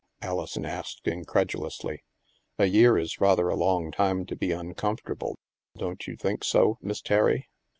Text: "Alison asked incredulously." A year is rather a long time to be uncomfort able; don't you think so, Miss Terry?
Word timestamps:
"Alison 0.23 0.65
asked 0.65 1.07
incredulously." 1.07 2.03
A 2.57 2.65
year 2.65 2.97
is 2.97 3.21
rather 3.21 3.49
a 3.49 3.55
long 3.55 3.91
time 3.91 4.25
to 4.25 4.35
be 4.35 4.47
uncomfort 4.47 5.11
able; 5.11 5.37
don't 5.77 6.07
you 6.07 6.15
think 6.17 6.43
so, 6.43 6.79
Miss 6.81 7.01
Terry? 7.03 7.49